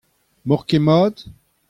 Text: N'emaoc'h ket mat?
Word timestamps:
N'emaoc'h 0.45 0.63
ket 0.69 0.81
mat? 0.85 1.17